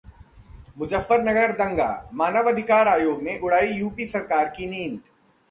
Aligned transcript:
मुजफ्फरनगर 0.77 1.51
दंगा: 1.59 1.89
मानवाधिकार 2.13 2.87
आयोग 2.87 3.21
ने 3.23 3.37
उड़ाई 3.39 3.71
यूपी 3.73 4.05
सरकार 4.07 4.53
की 4.57 4.67
नींद 4.67 4.99